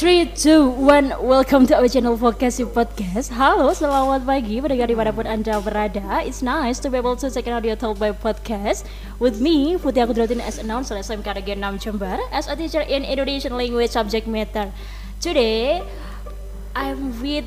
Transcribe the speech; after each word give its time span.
3, 0.00 0.32
2, 0.32 0.80
1 0.80 1.20
Welcome 1.20 1.68
to 1.68 1.76
our 1.76 1.84
channel 1.84 2.16
Vokasi 2.16 2.64
Podcast. 2.64 3.36
Halo, 3.36 3.68
selamat 3.76 4.24
pagi 4.24 4.56
pendengar 4.56 4.88
di 4.88 4.96
mana 4.96 5.12
pun 5.12 5.28
Anda 5.28 5.60
berada. 5.60 6.24
It's 6.24 6.40
nice 6.40 6.80
to 6.80 6.88
be 6.88 6.96
able 6.96 7.20
to 7.20 7.28
check 7.28 7.44
an 7.44 7.60
audio 7.60 7.76
talk 7.76 8.00
by 8.00 8.16
podcast. 8.16 8.88
With 9.20 9.44
me, 9.44 9.76
Putih 9.76 10.08
Akudrotin 10.08 10.40
as 10.40 10.56
announcer 10.56 10.96
SMK 10.96 11.44
Negeri 11.44 11.60
6 11.60 11.84
Jember 11.84 12.16
As 12.32 12.48
a 12.48 12.56
teacher 12.56 12.80
in 12.80 13.04
Indonesian 13.04 13.52
language 13.52 13.92
subject 13.92 14.24
matter. 14.24 14.72
Today, 15.20 15.84
I'm 16.72 17.20
with 17.20 17.44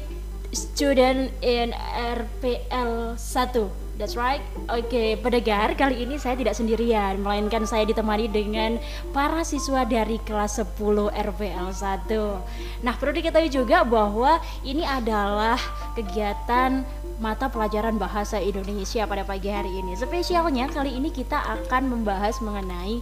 student 0.54 1.34
in 1.42 1.74
RPL 1.74 3.18
1 3.18 3.83
That's 3.94 4.18
right. 4.18 4.42
Oke, 4.74 4.90
okay, 4.90 5.10
pendengar, 5.14 5.78
kali 5.78 6.02
ini 6.02 6.18
saya 6.18 6.34
tidak 6.34 6.58
sendirian, 6.58 7.22
melainkan 7.22 7.62
saya 7.70 7.86
ditemani 7.86 8.26
dengan 8.26 8.82
para 9.14 9.46
siswa 9.46 9.86
dari 9.86 10.18
kelas 10.26 10.58
10 10.58 11.14
RPL 11.14 11.70
1. 11.70 12.82
Nah, 12.82 12.94
perlu 12.98 13.14
diketahui 13.14 13.54
juga 13.54 13.86
bahwa 13.86 14.42
ini 14.66 14.82
adalah 14.82 15.62
kegiatan 15.94 16.82
mata 17.22 17.46
pelajaran 17.54 18.02
bahasa 18.02 18.42
Indonesia 18.42 19.06
pada 19.06 19.22
pagi 19.22 19.54
hari 19.54 19.70
ini. 19.70 19.94
Spesialnya 19.94 20.74
kali 20.74 20.98
ini 20.98 21.14
kita 21.14 21.38
akan 21.38 21.94
membahas 21.94 22.42
mengenai 22.42 22.98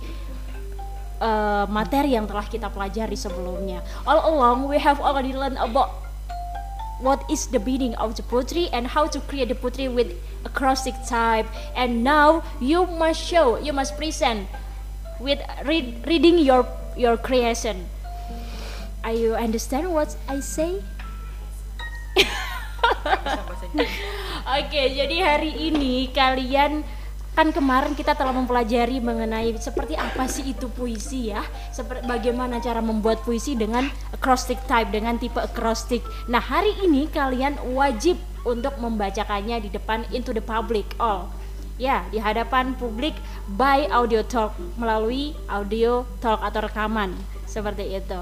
uh, 1.23 1.65
materi 1.71 2.19
yang 2.19 2.27
telah 2.27 2.43
kita 2.43 2.67
pelajari 2.67 3.15
sebelumnya. 3.15 3.79
All 4.03 4.19
along 4.27 4.67
we 4.67 4.75
have 4.75 4.99
already 4.99 5.31
learned 5.31 5.55
about 5.55 6.00
what 7.01 7.25
is 7.29 7.49
the 7.49 7.59
meaning 7.59 7.97
of 7.97 8.15
the 8.15 8.23
poetry 8.23 8.69
and 8.71 8.87
how 8.93 9.09
to 9.09 9.19
create 9.25 9.49
the 9.49 9.57
poetry 9.57 9.89
with 9.89 10.13
acrostic 10.45 10.93
type. 11.09 11.45
And 11.75 12.03
now 12.03 12.43
you 12.61 12.85
must 12.85 13.19
show 13.19 13.57
you 13.57 13.73
must 13.73 13.97
present 13.97 14.47
with 15.19 15.41
read, 15.65 16.05
reading 16.07 16.39
your 16.39 16.65
your 16.95 17.17
creation. 17.17 17.89
Are 19.03 19.13
you 19.13 19.33
understand 19.33 19.91
what 19.91 20.13
I 20.29 20.39
say? 20.45 20.85
Oke, 23.01 24.61
okay, 24.69 24.93
jadi 24.93 25.17
hari 25.25 25.73
ini 25.73 26.13
kalian 26.13 26.85
kan 27.31 27.47
kemarin 27.55 27.95
kita 27.95 28.11
telah 28.11 28.35
mempelajari 28.35 28.99
mengenai 28.99 29.55
seperti 29.55 29.95
apa 29.95 30.27
sih 30.27 30.51
itu 30.51 30.67
puisi 30.67 31.31
ya. 31.31 31.41
Seperti 31.71 32.03
bagaimana 32.03 32.59
cara 32.59 32.83
membuat 32.83 33.23
puisi 33.23 33.55
dengan 33.55 33.87
acrostic 34.11 34.59
type 34.67 34.91
dengan 34.91 35.15
tipe 35.15 35.39
acrostic. 35.39 36.03
Nah 36.27 36.43
hari 36.43 36.75
ini 36.83 37.07
kalian 37.07 37.55
wajib 37.71 38.19
untuk 38.43 38.75
membacakannya 38.81 39.63
di 39.63 39.69
depan 39.71 40.03
into 40.11 40.35
the 40.35 40.43
public 40.43 40.83
all. 40.99 41.31
Ya 41.79 42.05
di 42.11 42.19
hadapan 42.19 42.75
publik 42.77 43.15
by 43.57 43.87
audio 43.89 44.21
talk 44.21 44.53
melalui 44.75 45.33
audio 45.47 46.03
talk 46.19 46.43
atau 46.43 46.67
rekaman. 46.67 47.15
Seperti 47.47 47.95
itu. 47.95 48.21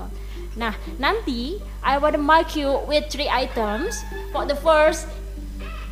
Nah 0.53 0.77
nanti 1.01 1.57
I 1.81 1.97
want 1.97 2.13
to 2.13 2.21
mark 2.21 2.53
you 2.53 2.85
with 2.85 3.09
three 3.09 3.27
items. 3.27 4.05
For 4.29 4.45
the 4.45 4.55
first 4.61 5.09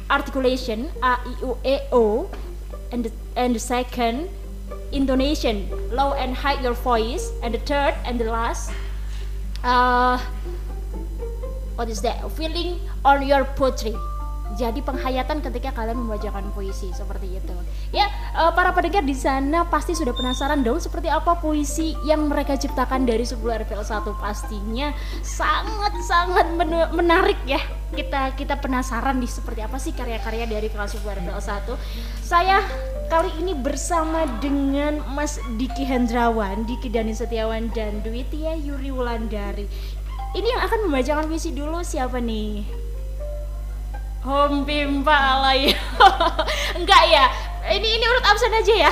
articulation 0.08 0.94
a 1.02 1.20
i 1.20 1.34
u 1.42 1.58
e 1.66 1.82
o 1.90 2.30
and 2.92 3.06
the, 3.06 3.12
and 3.36 3.56
the 3.56 3.62
second 3.62 4.30
intonation 4.92 5.68
low 5.92 6.14
and 6.14 6.36
high 6.36 6.60
your 6.62 6.76
voice. 6.76 7.32
And 7.44 7.54
the 7.54 7.62
third 7.64 7.96
and 8.06 8.20
the 8.20 8.30
last 8.32 8.72
uh, 9.64 10.20
what 11.76 11.90
is 11.90 12.02
that? 12.02 12.24
Feeling 12.36 12.80
on 13.06 13.24
your 13.24 13.46
poetry. 13.56 13.96
Jadi 14.56 14.80
penghayatan 14.80 15.44
ketika 15.44 15.76
kalian 15.76 16.08
membacakan 16.08 16.56
puisi 16.56 16.88
seperti 16.96 17.36
itu. 17.36 17.56
Ya, 17.92 18.08
uh, 18.32 18.56
para 18.56 18.72
pendengar 18.72 19.04
di 19.04 19.12
sana 19.12 19.68
pasti 19.68 19.92
sudah 19.92 20.16
penasaran 20.16 20.64
dong 20.64 20.80
seperti 20.80 21.12
apa 21.12 21.36
puisi 21.36 22.00
yang 22.08 22.32
mereka 22.32 22.56
ciptakan 22.56 23.04
dari 23.04 23.28
10 23.28 23.44
RPL 23.44 23.84
1 23.84 24.08
pastinya 24.16 24.96
sangat-sangat 25.20 26.56
menarik 26.96 27.38
ya. 27.44 27.60
Kita 27.88 28.36
kita 28.36 28.60
penasaran 28.60 29.16
di 29.22 29.28
seperti 29.30 29.64
apa 29.64 29.80
sih 29.80 29.96
karya-karya 29.96 30.44
dari 30.44 30.68
kelas 30.68 31.00
10 31.00 31.08
RPL 31.08 31.40
1. 31.40 31.72
Saya 32.20 32.60
kali 33.08 33.32
ini 33.40 33.56
bersama 33.56 34.28
dengan 34.44 35.00
Mas 35.16 35.40
Diki 35.56 35.88
Hendrawan, 35.88 36.68
Diki 36.68 36.92
Dani 36.92 37.16
Setiawan 37.16 37.72
dan 37.72 38.04
Dwi 38.04 38.28
Tia 38.28 38.60
Yuri 38.60 38.92
Wulandari. 38.92 39.68
Ini 40.36 40.48
yang 40.52 40.62
akan 40.68 40.92
membacakan 40.92 41.32
puisi 41.32 41.56
dulu 41.56 41.80
siapa 41.80 42.20
nih? 42.20 42.68
Home 44.28 44.68
Pimpa 44.68 45.40
alay. 45.40 45.72
Enggak 46.78 47.04
ya. 47.08 47.32
Ini 47.72 47.88
ini 47.88 48.04
urut 48.04 48.26
absen 48.28 48.52
aja 48.52 48.92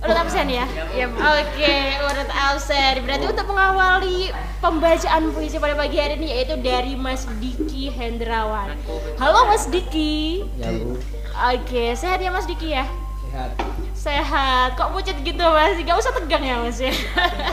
Urut 0.00 0.16
absen 0.16 0.48
ya. 0.48 0.64
Ya, 0.96 1.12
oke, 1.12 1.20
okay, 1.44 2.00
urut 2.00 2.30
absen. 2.32 3.04
Berarti 3.04 3.24
untuk 3.28 3.46
mengawali 3.52 4.32
pembacaan 4.64 5.28
puisi 5.28 5.60
pada 5.60 5.76
pagi 5.76 6.00
hari 6.00 6.16
ini 6.16 6.32
yaitu 6.32 6.56
dari 6.56 6.96
Mas 6.96 7.28
Diki 7.36 7.92
Hendrawan. 7.92 8.80
Halo 9.20 9.44
Mas 9.44 9.68
Diki. 9.68 10.48
Ya, 10.56 10.72
Bu. 10.72 10.96
Oke, 10.96 11.04
okay, 11.36 11.88
sehat 11.92 12.16
ya 12.24 12.32
Mas 12.32 12.48
Diki 12.48 12.72
ya? 12.72 12.88
Sehat. 13.28 13.50
Sehat. 13.92 14.68
Kok 14.80 14.96
pucat 14.96 15.20
gitu 15.20 15.44
Mas? 15.44 15.76
Gak 15.84 15.96
usah 16.00 16.16
tegang 16.16 16.48
ya 16.48 16.56
Mas 16.64 16.80
ya. 16.80 16.96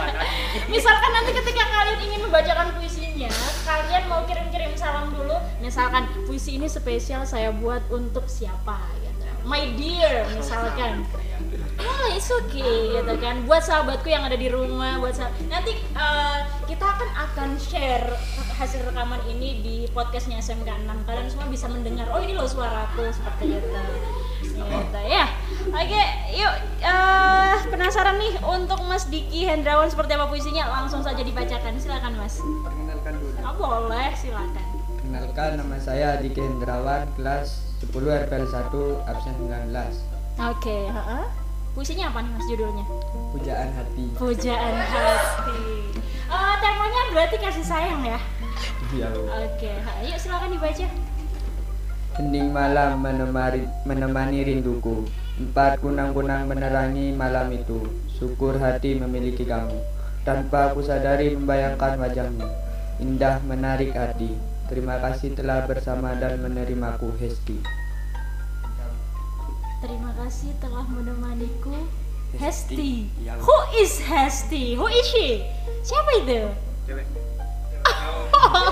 Misalkan 0.72 1.10
nanti 1.12 1.36
ketika 1.36 1.68
kalian 1.68 2.00
ingin 2.00 2.20
membacakan 2.32 2.72
puisinya, 2.80 3.28
kalian 3.68 4.08
mau 4.08 4.24
kirim-kirim 4.24 4.72
salam 4.72 5.12
dulu. 5.12 5.36
Misalkan 5.60 6.08
puisi 6.24 6.56
ini 6.56 6.64
spesial 6.64 7.28
saya 7.28 7.52
buat 7.52 7.84
untuk 7.92 8.24
siapa 8.24 8.80
gitu. 9.04 9.07
My 9.48 9.64
dear 9.80 10.28
misalkan. 10.36 11.08
Oh, 11.80 12.04
it's 12.12 12.28
okay 12.28 13.00
gitu 13.00 13.14
kan. 13.16 13.48
Buat 13.48 13.64
sahabatku 13.64 14.12
yang 14.12 14.28
ada 14.28 14.36
di 14.36 14.52
rumah, 14.52 15.00
buat 15.00 15.16
sahabat. 15.16 15.40
nanti 15.48 15.72
uh, 15.96 16.44
kita 16.68 16.84
akan 16.84 17.08
akan 17.16 17.48
share 17.56 18.12
hasil 18.60 18.84
rekaman 18.84 19.22
ini 19.30 19.64
di 19.64 19.76
podcastnya 19.96 20.36
SMK 20.42 20.68
6. 20.84 21.08
Kalian 21.08 21.28
semua 21.32 21.48
bisa 21.48 21.64
mendengar. 21.70 22.12
Oh, 22.12 22.20
ini 22.20 22.36
loh 22.36 22.44
suaraku 22.44 23.08
seperti 23.08 23.56
itu. 23.56 23.80
Gitu 24.44 25.00
ya. 25.08 25.32
Oke, 25.72 26.02
yuk 26.36 26.54
uh, 26.84 27.56
penasaran 27.72 28.20
nih 28.20 28.36
untuk 28.44 28.84
Mas 28.84 29.08
Diki 29.08 29.48
Hendrawan 29.48 29.88
seperti 29.88 30.12
apa 30.18 30.28
puisinya? 30.28 30.68
Langsung 30.68 31.00
saja 31.00 31.24
dibacakan. 31.24 31.80
Silakan 31.80 32.20
Mas. 32.20 32.36
Perkenalkan 32.42 33.16
dulu. 33.16 33.32
Oh, 33.48 33.54
boleh, 33.56 34.12
silakan. 34.12 34.87
Perkenalkan 35.08 35.56
nama 35.56 35.80
saya 35.80 36.20
Diki 36.20 36.36
Hendrawan, 36.36 37.08
kelas 37.16 37.64
10 37.80 38.28
RPL 38.28 38.44
1 38.44 39.08
absen 39.08 39.32
19. 39.40 39.72
Oke, 39.72 39.88
okay, 40.36 40.82
uh 40.92 41.24
Puisinya 41.72 42.12
apa 42.12 42.20
nih 42.20 42.28
Mas 42.36 42.44
judulnya? 42.44 42.84
Pujaan 43.32 43.72
hati. 43.72 44.04
Pujaan 44.20 44.74
hati. 44.76 45.64
Uh, 46.28 46.54
temanya 46.60 47.00
berarti 47.16 47.40
kasih 47.40 47.64
sayang 47.64 48.04
ya? 48.04 48.20
Iya. 48.92 49.08
Oke, 49.16 49.72
okay. 49.80 50.12
yuk 50.12 50.20
silakan 50.20 50.52
dibaca. 50.52 50.86
Hening 52.20 52.52
malam 52.52 53.00
menemani, 53.00 53.64
menemani 53.88 54.44
rinduku 54.44 55.08
Empat 55.40 55.80
kunang-kunang 55.80 56.52
menerangi 56.52 57.16
malam 57.16 57.48
itu 57.56 57.80
Syukur 58.12 58.60
hati 58.60 59.00
memiliki 59.00 59.48
kamu 59.48 59.80
Tanpa 60.28 60.68
aku 60.68 60.84
sadari 60.84 61.32
membayangkan 61.32 61.96
wajahmu 61.96 62.44
Indah 63.00 63.40
menarik 63.48 63.96
hati 63.96 64.57
Terima 64.68 65.00
kasih 65.00 65.32
telah 65.32 65.64
bersama 65.64 66.12
dan 66.20 66.44
menerimaku 66.44 67.08
Hesti 67.16 67.56
Terima 69.80 70.12
kasih 70.20 70.52
telah 70.60 70.84
menemaniku 70.84 71.72
Hesti, 72.36 73.08
ya. 73.24 73.40
Who 73.40 73.56
is 73.80 74.04
Hesti? 74.04 74.76
Who 74.76 74.84
is 74.92 75.06
she? 75.08 75.40
Siapa 75.80 76.10
itu? 76.20 76.52
Cewek 76.84 77.08
oh, 78.36 78.68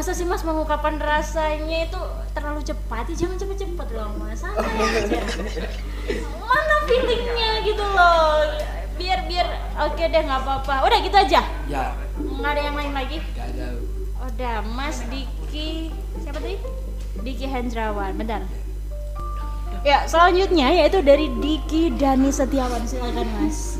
Masa 0.00 0.16
sih 0.16 0.24
Mas 0.24 0.40
mengungkapkan 0.40 0.96
rasanya 0.96 1.84
itu 1.84 2.00
terlalu 2.32 2.64
cepat? 2.64 3.04
Ya, 3.12 3.20
jangan 3.20 3.36
cepet-cepet 3.36 3.88
loh, 3.92 4.08
Mas. 4.16 4.40
Santai 4.40 4.64
aja. 4.80 5.20
Mana 6.40 6.76
feelingnya 6.88 7.60
gitu 7.68 7.84
loh. 7.84 8.48
Biar 8.96 9.28
biar 9.28 9.44
oke 9.76 10.00
deh 10.00 10.22
nggak 10.24 10.40
apa-apa. 10.40 10.88
Udah 10.88 10.98
gitu 11.04 11.12
aja. 11.12 11.44
Ya. 11.68 11.92
Nggak 12.16 12.48
ada 12.48 12.62
yang 12.64 12.76
lain 12.80 12.92
lagi? 12.96 13.20
Ada. 13.36 13.76
Udah, 14.24 14.64
Mas 14.72 15.04
Diki 15.12 15.92
siapa 16.24 16.40
tadi? 16.40 16.56
Diki 17.20 17.44
Hendrawan. 17.44 18.16
Bentar. 18.16 18.48
Ya, 19.84 20.08
selanjutnya 20.08 20.80
yaitu 20.80 21.04
dari 21.04 21.28
Diki 21.28 21.92
Dani 21.92 22.32
Setiawan. 22.32 22.88
Silakan, 22.88 23.28
Mas. 23.36 23.76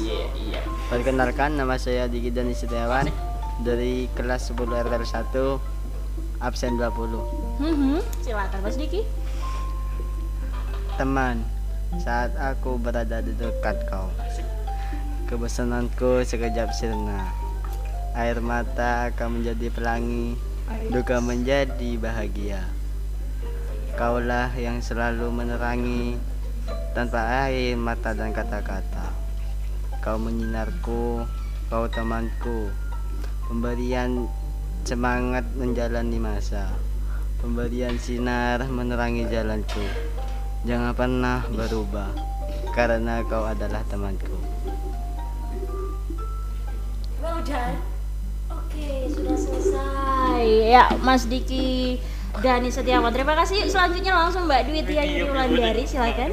Iya, 0.00 0.32
iya. 0.32 0.60
Perkenalkan 0.88 1.60
nama 1.60 1.76
saya 1.76 2.08
Diki 2.08 2.32
Dani 2.32 2.56
Setiawan 2.56 3.31
dari 3.60 4.08
kelas 4.16 4.48
10 4.56 4.64
RL 4.64 5.04
1 5.04 5.72
absen 6.42 6.80
20. 6.80 7.60
Hmm, 7.60 7.74
hmm. 7.76 8.00
silakan 8.24 8.60
Mas 8.64 8.80
Diki. 8.80 9.04
Teman, 10.96 11.44
saat 12.00 12.32
aku 12.40 12.80
berada 12.80 13.20
di 13.20 13.32
dekat 13.36 13.84
kau, 13.88 14.08
kebosananku 15.28 16.24
sekejap 16.24 16.72
sirna. 16.72 17.30
Air 18.12 18.44
mata 18.44 19.08
akan 19.08 19.40
menjadi 19.40 19.72
pelangi, 19.72 20.36
duka 20.92 21.16
menjadi 21.22 21.96
bahagia. 21.96 22.60
Kaulah 23.96 24.52
yang 24.56 24.84
selalu 24.84 25.32
menerangi 25.32 26.20
tanpa 26.92 27.48
air 27.48 27.76
mata 27.76 28.12
dan 28.12 28.36
kata-kata. 28.36 29.12
Kau 30.04 30.20
menyinarku, 30.20 31.24
kau 31.72 31.84
temanku, 31.88 32.68
pemberian 33.52 34.32
semangat 34.88 35.44
menjalani 35.52 36.16
masa, 36.16 36.72
pemberian 37.36 38.00
sinar 38.00 38.64
menerangi 38.64 39.28
jalanku. 39.28 39.84
Jangan 40.64 40.96
pernah 40.96 41.44
berubah, 41.52 42.16
karena 42.72 43.20
kau 43.28 43.44
adalah 43.44 43.84
temanku. 43.92 44.40
Well 47.20 47.44
done. 47.44 47.76
Oke, 48.48 49.12
sudah 49.12 49.36
selesai. 49.36 50.72
Ya, 50.72 50.88
Mas 51.04 51.28
Diki 51.28 52.00
Dani 52.40 52.72
Setiawan. 52.72 53.12
Terima 53.12 53.36
kasih. 53.36 53.68
Selanjutnya 53.68 54.16
langsung 54.16 54.48
Mbak 54.48 54.64
Dwi 54.64 54.80
Tia 54.88 55.04
Yuri 55.04 55.28
Wulandari, 55.28 55.84
silakan. 55.84 56.32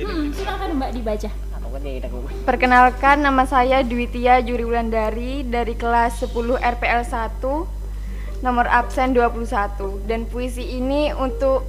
Hmm, 0.00 0.24
silakan 0.32 0.70
Mbak 0.80 0.92
dibaca. 0.96 1.45
Perkenalkan 2.46 3.26
nama 3.26 3.42
saya 3.42 3.82
Dwitia 3.82 4.38
Juri 4.40 4.62
Wulandari 4.62 5.42
dari 5.42 5.74
kelas 5.74 6.22
10 6.22 6.32
RPL 6.62 7.02
1 7.02 7.42
nomor 8.44 8.66
absen 8.70 9.16
21 9.16 10.06
dan 10.06 10.28
puisi 10.30 10.78
ini 10.78 11.10
untuk 11.16 11.66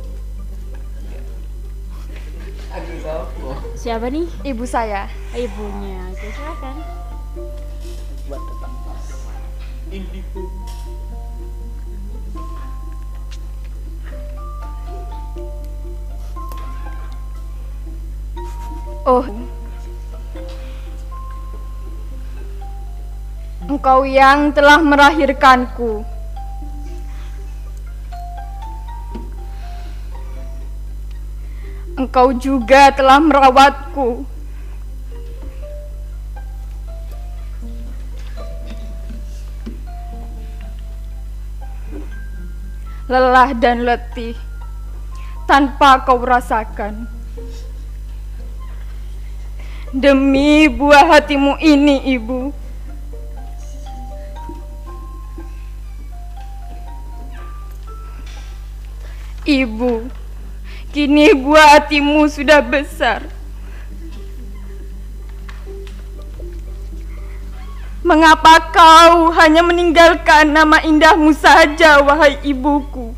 Siapa 3.73 4.05
nih? 4.13 4.29
ibu 4.45 4.61
saya. 4.69 5.09
Ibunya. 5.33 5.97
Oke, 6.13 6.29
silakan. 6.29 6.75
Oh. 19.07 19.56
Engkau 23.67 24.07
yang 24.07 24.55
telah 24.55 24.79
melahirkanku. 24.79 26.07
Engkau 31.99 32.31
juga 32.31 32.95
telah 32.95 33.19
merawatku. 33.19 34.23
Lelah 43.11 43.51
dan 43.51 43.83
letih 43.83 44.39
tanpa 45.43 46.07
kau 46.07 46.23
rasakan. 46.23 47.07
Demi 49.91 50.71
buah 50.71 51.19
hatimu 51.19 51.59
ini, 51.59 52.15
Ibu. 52.15 52.66
Ibu, 59.47 60.11
kini 60.91 61.31
buah 61.31 61.79
hatimu 61.79 62.27
sudah 62.27 62.59
besar. 62.59 63.23
Mengapa 68.03 68.71
kau 68.75 69.31
hanya 69.35 69.63
meninggalkan 69.63 70.51
nama 70.51 70.83
indahmu 70.83 71.31
saja, 71.31 72.03
wahai 72.03 72.35
ibuku? 72.43 73.15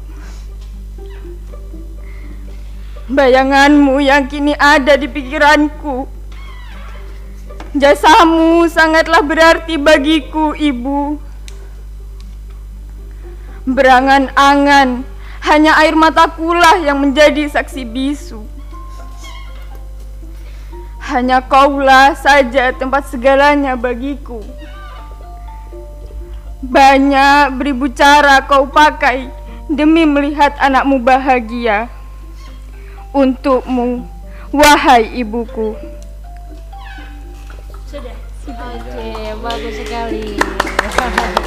Bayanganmu 3.10 3.98
yang 4.06 4.30
kini 4.30 4.54
ada 4.54 4.94
di 4.94 5.10
pikiranku 5.10 6.20
Jasamu 7.70 8.66
sangatlah 8.66 9.22
berarti 9.22 9.78
bagiku, 9.78 10.58
Ibu. 10.58 11.22
Berangan-angan, 13.70 15.06
hanya 15.50 15.74
air 15.82 15.98
matakulah 15.98 16.78
yang 16.78 17.02
menjadi 17.02 17.50
saksi 17.50 17.82
bisu. 17.82 18.46
Hanya 21.10 21.42
kaulah 21.42 22.14
saja 22.14 22.70
tempat 22.70 23.10
segalanya 23.10 23.74
bagiku. 23.74 24.46
Banyak 26.62 27.58
beribu 27.58 27.90
cara 27.90 28.46
kau 28.46 28.70
pakai 28.70 29.34
demi 29.66 30.06
melihat 30.06 30.54
anakmu 30.62 31.02
bahagia. 31.02 31.90
Untukmu, 33.10 34.06
wahai 34.54 35.18
ibuku. 35.18 35.74
Sudah. 37.90 38.14
Oke, 38.50 39.34
bagus 39.42 39.74
sekali. 39.82 40.38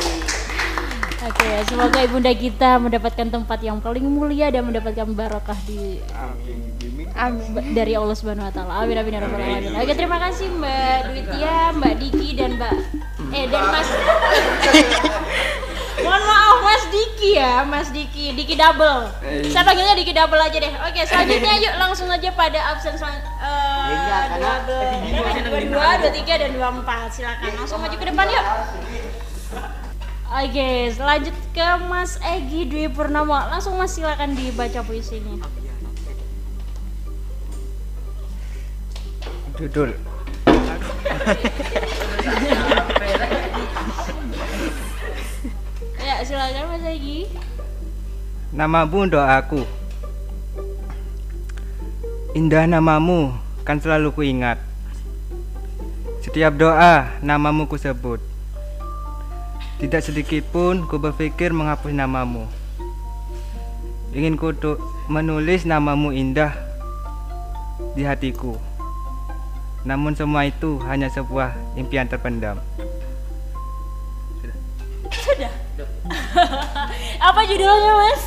Oke, 1.43 1.59
semoga 1.67 1.99
ibunda 2.07 2.31
kita 2.31 2.79
mendapatkan 2.79 3.27
tempat 3.27 3.59
yang 3.67 3.83
paling 3.83 4.07
mulia 4.07 4.47
dan 4.55 4.63
mendapatkan 4.63 5.11
barokah 5.11 5.59
di 5.67 5.99
Amin. 7.19 7.75
dari 7.75 7.99
Allah 7.99 8.15
Subhanahu 8.15 8.47
wa 8.47 8.55
taala. 8.55 8.79
Amin 8.79 8.95
amin 8.95 9.19
ya 9.19 9.21
rabbal 9.27 9.43
alamin. 9.43 9.75
Oke, 9.75 9.93
terima 9.99 10.23
kasih 10.23 10.47
Mbak 10.55 10.99
Dwitia, 11.11 11.75
Mbak 11.75 11.95
Diki 11.99 12.29
dan 12.39 12.51
Mbak 12.63 12.75
eh 13.35 13.45
dan 13.51 13.63
Mas 13.75 13.89
Mohon 16.07 16.23
maaf 16.31 16.59
Mas 16.63 16.85
Diki 16.95 17.31
ya, 17.35 17.55
Mas 17.67 17.89
Diki, 17.91 18.39
Diki 18.39 18.55
double. 18.55 19.11
Saya 19.51 19.67
panggilnya 19.67 19.99
Diki 19.99 20.15
double 20.15 20.39
aja 20.39 20.59
deh. 20.63 20.73
Oke, 20.79 21.03
selanjutnya 21.11 21.59
yuk 21.59 21.75
langsung 21.75 22.07
aja 22.07 22.31
pada 22.39 22.71
absen 22.71 22.95
selan 22.95 23.19
eh 23.19 23.99
dua 24.39 24.63
dua 24.63 24.79
dua 25.67 25.91
dua 25.99 26.11
tiga 26.15 26.39
dan 26.39 26.55
dua 26.55 26.71
empat. 26.71 27.11
Silakan 27.11 27.51
langsung 27.59 27.83
maju 27.83 27.97
ke 27.99 28.07
depan 28.07 28.31
yuk. 28.31 28.47
Oke, 30.33 30.89
lanjut 30.97 31.37
ke 31.53 31.69
Mas 31.93 32.17
Egi 32.25 32.65
Dwi 32.65 32.89
Purnomo. 32.89 33.37
Langsung 33.37 33.77
Mas 33.77 33.93
silakan 33.93 34.33
dibaca 34.33 34.81
puisinya. 34.81 35.45
Judul 39.61 39.93
Ya, 46.01 46.25
silakan 46.25 46.65
Mas 46.73 46.85
Egi. 46.89 47.29
Namamu 48.57 49.13
doaku 49.13 49.69
Indah 52.33 52.65
namamu 52.65 53.37
kan 53.69 53.81
selalu 53.81 54.13
kuingat 54.17 54.61
Setiap 56.25 56.57
doa 56.57 57.21
namamu 57.21 57.65
ku 57.69 57.77
sebut 57.77 58.32
Tidak 59.83 59.99
sedikit 59.99 60.47
pun 60.55 60.87
ku 60.87 61.03
berpikir 61.03 61.51
menghapus 61.51 61.91
namamu. 61.91 62.47
Ingin 64.15 64.39
ku 64.39 64.55
menulis 65.11 65.67
namamu 65.67 66.15
indah 66.15 66.55
di 67.99 68.07
hatiku. 68.07 68.63
Namun 69.83 70.15
semua 70.15 70.47
itu 70.47 70.79
hanya 70.87 71.11
sebuah 71.11 71.59
impian 71.75 72.07
terpendam. 72.07 72.63
Apa 77.27 77.43
judulnya, 77.43 77.93
Mas? 77.99 78.23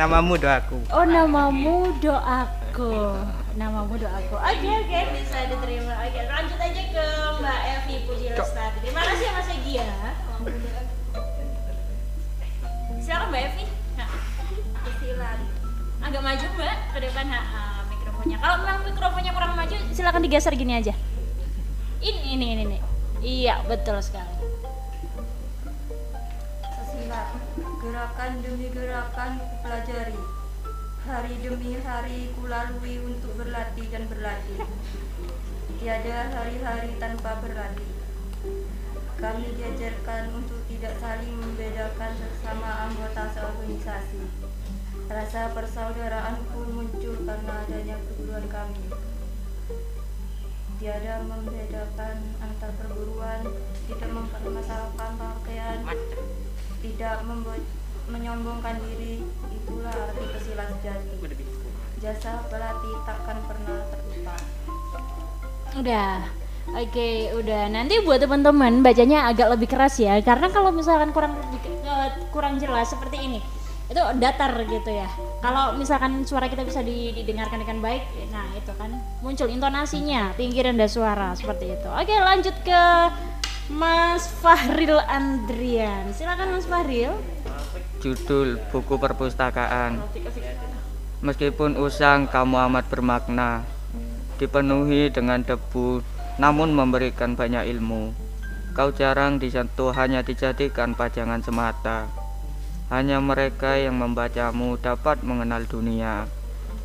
Namamu 0.00 0.40
doaku. 0.40 0.80
Oh, 0.96 1.04
namamu 1.04 1.92
doaku. 2.00 3.20
Namamu 3.56 3.96
doaku. 3.96 4.36
Oke, 4.36 4.68
oke, 4.68 5.00
bisa 5.16 5.48
diterima. 5.48 5.96
Oke, 6.04 6.20
lanjut 6.28 6.60
aja 6.60 6.82
ke 6.92 7.04
Mbak 7.40 7.60
Evi 7.64 7.96
Puji 8.04 8.26
Lestari. 8.36 8.76
Terima 8.84 9.00
kasih 9.00 9.24
ya 9.24 9.32
Mas 9.32 9.48
Egi 9.48 9.72
ya. 9.80 9.88
Silakan 13.00 13.28
Mbak 13.32 13.42
Evi. 13.48 13.64
Nah, 13.96 14.08
silakan. 15.00 15.38
Agak 16.04 16.20
maju 16.20 16.46
Mbak 16.52 16.76
ke 16.92 16.98
depan 17.00 17.26
ha, 17.32 17.40
ah, 17.40 17.80
mikrofonnya. 17.88 18.36
Kalau 18.44 18.56
memang 18.60 18.80
mikrofonnya 18.84 19.32
kurang 19.32 19.52
maju, 19.56 19.76
silakan 19.88 20.20
digeser 20.20 20.52
gini 20.52 20.76
aja. 20.76 20.92
Ini, 22.04 22.36
ini, 22.36 22.46
ini, 22.60 22.62
ini. 22.68 22.78
Iya, 23.24 23.64
betul 23.64 23.96
sekali. 24.04 24.36
Sesilat, 26.60 27.32
gerakan 27.80 28.30
demi 28.44 28.68
gerakan 28.68 29.40
pelajari 29.64 30.20
Hari 31.06 31.38
demi 31.38 31.78
hari 31.86 32.34
ku 32.34 32.50
lalui 32.50 32.98
untuk 32.98 33.38
berlatih 33.38 33.86
dan 33.94 34.10
berlatih. 34.10 34.58
Tiada 35.78 36.34
hari-hari 36.34 36.98
tanpa 36.98 37.38
berlatih. 37.38 37.94
Kami 39.14 39.54
diajarkan 39.54 40.34
untuk 40.34 40.66
tidak 40.66 40.98
saling 40.98 41.30
membedakan 41.30 42.10
sesama 42.10 42.90
anggota 42.90 43.22
seorganisasi. 43.38 44.18
Rasa 45.06 45.54
persaudaraan 45.54 46.42
pun 46.50 46.74
muncul 46.74 47.14
karena 47.22 47.54
adanya 47.54 48.02
perguruan 48.02 48.46
kami. 48.50 48.90
Tiada 50.82 51.22
membedakan 51.22 52.16
antar 52.42 52.74
perguruan, 52.82 53.46
tidak 53.86 54.10
mempermasalahkan 54.10 55.12
pakaian, 55.22 55.86
tidak 56.82 57.16
membuat 57.22 57.62
menyombongkan 58.06 58.78
diri, 58.82 59.22
itulah 59.50 59.90
arti 59.92 60.24
pesilat 60.34 60.68
sejati. 60.78 61.14
Jasa 61.96 62.44
pelatih 62.52 62.94
takkan 63.08 63.38
pernah 63.48 63.82
terlupa. 63.88 64.36
Udah. 65.80 66.14
Oke, 66.76 67.30
udah. 67.30 67.70
Nanti 67.70 68.02
buat 68.02 68.18
teman-teman 68.18 68.82
bacanya 68.82 69.30
agak 69.30 69.54
lebih 69.54 69.70
keras 69.70 70.02
ya, 70.02 70.18
karena 70.18 70.50
kalau 70.50 70.74
misalkan 70.74 71.14
kurang 71.14 71.38
eh, 71.62 72.10
kurang 72.34 72.58
jelas 72.58 72.90
seperti 72.90 73.22
ini, 73.22 73.40
itu 73.86 74.00
datar 74.18 74.50
gitu 74.66 74.90
ya. 74.90 75.06
Kalau 75.38 75.78
misalkan 75.78 76.26
suara 76.26 76.50
kita 76.50 76.66
bisa 76.66 76.82
di- 76.82 77.14
didengarkan 77.14 77.62
dengan 77.62 77.78
baik, 77.78 78.02
nah 78.34 78.50
itu 78.58 78.72
kan 78.74 78.90
muncul 79.22 79.46
intonasinya, 79.46 80.34
tinggi 80.34 80.58
rendah 80.58 80.90
suara 80.90 81.38
seperti 81.38 81.78
itu. 81.78 81.88
Oke, 81.90 82.14
lanjut 82.18 82.54
ke 82.66 82.82
Mas 83.70 84.26
Fahril 84.42 84.98
Andrian. 85.06 86.10
Silakan 86.14 86.50
Mas 86.54 86.66
Fahril. 86.66 87.14
Judul 88.06 88.62
buku 88.70 89.02
perpustakaan. 89.02 89.98
Meskipun 91.26 91.74
usang 91.74 92.30
kamu 92.30 92.70
amat 92.70 92.86
bermakna 92.86 93.66
Dipenuhi 94.38 95.10
dengan 95.10 95.42
debu 95.42 96.06
Namun 96.38 96.70
memberikan 96.70 97.34
banyak 97.34 97.66
ilmu. 97.66 98.14
Kau 98.78 98.94
jarang 98.94 99.42
disentuh 99.42 99.90
hanya 99.90 100.22
dijadikan 100.22 100.94
pajangan 100.94 101.42
semata. 101.42 102.06
Hanya 102.94 103.18
mereka 103.18 103.74
yang 103.74 103.98
membacamu 103.98 104.78
dapat 104.78 105.26
mengenal 105.26 105.66
dunia. 105.66 106.30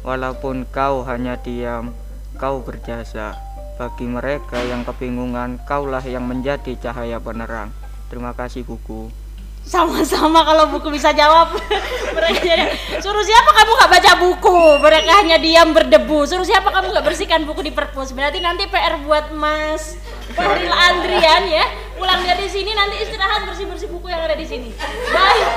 Walaupun 0.02 0.66
kau 0.74 1.06
hanya 1.06 1.38
diam 1.38 1.94
Kau 2.42 2.66
berjasa. 2.66 3.38
Bagi 3.78 4.10
mereka 4.10 4.58
yang 4.66 4.82
kebingungan 4.90 5.62
Kaulah 5.70 6.02
yang 6.02 6.26
menjadi 6.26 6.74
cahaya 6.82 7.22
penerang. 7.22 7.70
Terima 8.10 8.34
kasih 8.34 8.66
buku 8.66 9.21
Sama-sama 9.62 10.44
kalau 10.44 10.68
buku 10.74 10.92
bisa 10.92 11.14
jawab. 11.16 11.56
Mereka 12.18 12.42
jadi 12.44 12.66
suruh 13.00 13.24
siapa 13.24 13.52
kamu 13.56 13.72
nggak 13.78 13.92
baca 13.94 14.12
buku? 14.20 14.60
Mereka 14.82 15.12
hanya 15.22 15.38
diam 15.38 15.70
berdebu. 15.72 16.28
Suruh 16.28 16.44
siapa 16.44 16.74
kamu 16.74 16.92
nggak 16.92 17.06
bersihkan 17.06 17.46
buku 17.48 17.64
di 17.64 17.72
perpus? 17.72 18.12
Berarti 18.12 18.42
nanti 18.42 18.68
PR 18.68 19.00
buat 19.06 19.32
Mas 19.32 19.96
Fahril 20.34 20.74
Andrian 20.74 21.46
ya. 21.48 21.66
Pulang 21.96 22.26
dari 22.26 22.50
sini 22.50 22.74
nanti 22.74 23.06
istirahat 23.06 23.46
bersih-bersih 23.46 23.88
buku 23.94 24.10
yang 24.10 24.26
ada 24.26 24.34
di 24.34 24.44
sini. 24.50 24.74
Baik. 25.14 25.48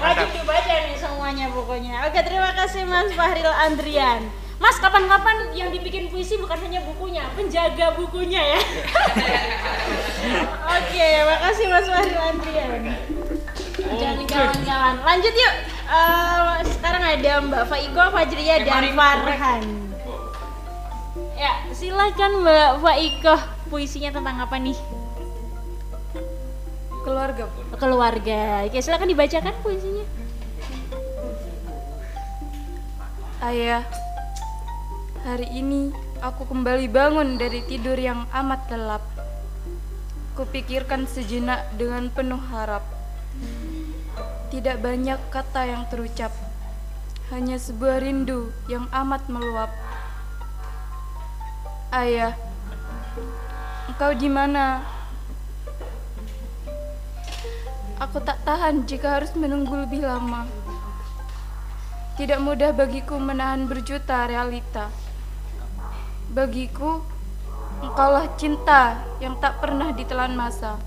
Wajib 0.00 0.28
dibaca 0.32 0.74
nih 0.88 0.96
semuanya 0.96 1.46
bukunya. 1.52 2.08
Oke, 2.08 2.24
terima 2.24 2.56
kasih 2.56 2.88
Mas 2.88 3.12
Fahril 3.12 3.52
Andrian. 3.52 4.39
Mas, 4.60 4.76
kapan-kapan 4.76 5.56
yang 5.56 5.72
dibikin 5.72 6.12
puisi 6.12 6.36
bukan 6.36 6.60
hanya 6.60 6.84
bukunya, 6.84 7.24
penjaga 7.32 7.96
bukunya 7.96 8.44
ya. 8.44 8.60
Oke, 10.76 11.08
makasih 11.24 11.66
Mas 11.72 11.88
Fahril 11.88 12.20
Andrian. 12.20 12.92
Dan 13.80 14.20
kawan-kawan, 14.28 14.96
lanjut 15.00 15.32
yuk. 15.32 15.54
Eh, 15.90 16.56
sekarang 16.76 17.02
ada 17.02 17.32
Mbak 17.40 17.64
Faiko, 17.72 18.04
Fajria, 18.12 18.56
dan 18.62 18.92
Farhan. 18.92 19.64
Ya, 21.40 21.52
silakan 21.72 22.44
Mbak 22.44 22.84
Faiko. 22.84 23.34
Puisinya 23.72 24.12
tentang 24.12 24.44
apa 24.44 24.60
nih? 24.60 24.76
Keluarga. 27.00 27.48
Keluarga. 27.80 28.68
Oke, 28.68 28.78
silakan 28.84 29.08
dibacakan 29.08 29.56
puisinya. 29.64 30.04
Ayah, 33.40 33.80
hari 35.20 35.52
ini 35.52 35.92
aku 36.24 36.48
kembali 36.48 36.88
bangun 36.88 37.36
dari 37.36 37.60
tidur 37.68 37.96
yang 38.00 38.24
amat 38.32 38.60
gelap. 38.72 39.04
Kupikirkan 40.32 41.04
sejenak 41.04 41.68
dengan 41.76 42.08
penuh 42.08 42.40
harap. 42.48 42.80
Tidak 44.48 44.80
banyak 44.80 45.20
kata 45.28 45.68
yang 45.68 45.84
terucap, 45.92 46.32
hanya 47.28 47.60
sebuah 47.60 48.00
rindu 48.00 48.48
yang 48.66 48.88
amat 48.90 49.28
meluap. 49.28 49.68
Ayah, 51.92 52.32
engkau 53.92 54.16
di 54.16 54.26
mana? 54.32 54.80
Aku 58.00 58.16
tak 58.24 58.40
tahan 58.48 58.88
jika 58.88 59.20
harus 59.20 59.36
menunggu 59.36 59.76
lebih 59.76 60.00
lama. 60.00 60.48
Tidak 62.16 62.40
mudah 62.40 62.72
bagiku 62.72 63.20
menahan 63.20 63.68
berjuta 63.68 64.24
realita. 64.24 64.88
Bagiku, 66.30 67.02
engkaulah 67.82 68.30
cinta 68.38 69.02
yang 69.18 69.34
tak 69.42 69.58
pernah 69.58 69.90
ditelan 69.90 70.38
masa. 70.38 70.78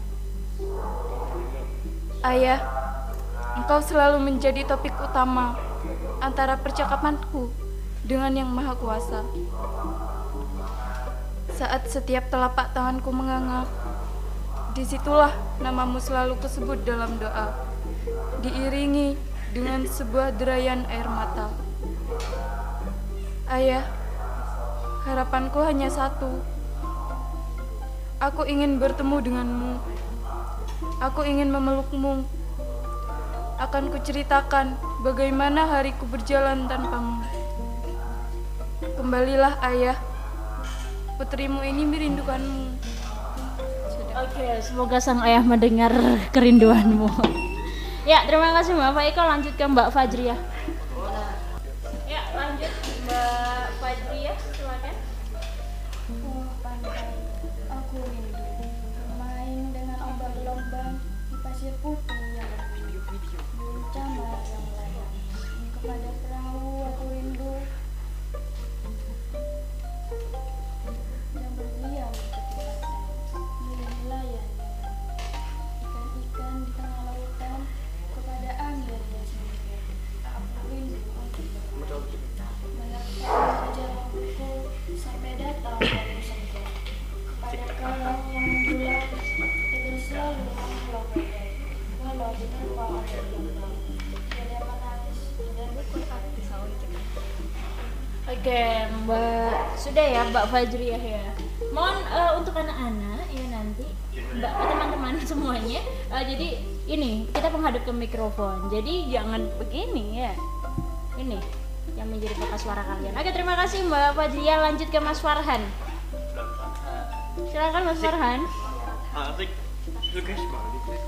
Ayah, 2.23 2.63
engkau 3.59 3.83
selalu 3.83 4.23
menjadi 4.23 4.63
topik 4.63 4.95
utama 5.03 5.59
antara 6.23 6.55
percakapanku 6.55 7.51
dengan 8.07 8.31
yang 8.39 8.47
maha 8.47 8.71
kuasa. 8.79 9.27
Saat 11.51 11.91
setiap 11.91 12.31
telapak 12.31 12.71
tanganku 12.71 13.12
menganga, 13.12 13.67
di 14.71 14.88
situlah 14.88 15.35
namamu 15.59 16.00
selalu 16.00 16.39
kusebut 16.39 16.88
dalam 16.88 17.19
doa, 17.19 17.51
diiringi 18.39 19.19
dengan 19.51 19.83
sebuah 19.83 20.39
derayan 20.39 20.88
air 20.88 21.12
mata. 21.12 21.51
Ayah, 23.51 23.83
harapanku 25.03 25.60
hanya 25.63 25.91
satu. 25.91 26.39
Aku 28.24 28.48
ingin 28.48 28.79
bertemu 28.79 29.19
denganmu. 29.19 29.74
Aku 31.03 31.27
ingin 31.27 31.51
memelukmu. 31.51 32.24
Akan 33.60 33.91
kuceritakan 33.91 34.79
bagaimana 35.03 35.67
hariku 35.67 36.07
berjalan 36.07 36.67
tanpamu. 36.72 37.24
Kembalilah 38.95 39.60
ayah. 39.67 40.00
Putrimu 41.19 41.62
ini 41.67 41.83
merindukanmu. 41.83 42.79
Oke, 44.13 44.45
semoga 44.63 45.01
sang 45.03 45.19
ayah 45.25 45.43
mendengar 45.43 45.91
kerinduanmu. 46.31 47.10
Ya, 48.03 48.24
terima 48.27 48.55
kasih 48.55 48.75
Mbak 48.75 48.91
Faiko. 48.95 49.22
Lanjut 49.24 49.53
ke 49.55 49.63
Mbak 49.67 49.89
Fajriah. 49.91 50.52
Pasir 61.63 61.79
putih 61.79 62.20
yang 62.36 62.51
camar 63.96 64.36
yang 64.51 64.63
melayang 64.67 65.15
kepada 65.79 66.10
perahu 66.20 66.84
aku 66.91 67.03
rindu 67.08 67.52
Oke, 98.43 98.59
Mbak 99.07 99.55
sudah 99.79 100.03
ya 100.03 100.21
Mbak 100.27 100.51
Fajriah 100.51 101.00
ya. 101.00 101.23
Mohon 101.71 101.95
eh, 102.12 102.31
untuk 102.35 102.51
anak-anak 102.59 103.23
ya 103.31 103.45
nanti 103.55 103.88
Mbak 104.35 104.51
teman-teman 104.51 105.15
semuanya. 105.31 105.79
eh, 106.12 106.23
jadi 106.27 106.59
ini 106.91 107.23
kita 107.31 107.47
menghadap 107.47 107.88
ke 107.88 107.95
mikrofon. 107.95 108.67
Jadi 108.67 109.07
jangan 109.07 109.47
begini 109.55 110.27
ya. 110.27 110.35
Ini 111.15 111.39
yang 111.95 112.12
menjadi 112.12 112.35
bekas 112.35 112.67
suara 112.67 112.83
kalian. 112.83 113.15
Oke, 113.15 113.31
terima 113.31 113.55
kasih 113.55 113.88
Mbak 113.88 114.12
Fajriah. 114.12 114.59
Lanjut 114.59 114.91
ke 114.91 115.00
Mas 115.00 115.23
Farhan. 115.23 115.63
Silakan 117.47 117.83
Mas 117.88 118.00
Farhan. 118.03 118.39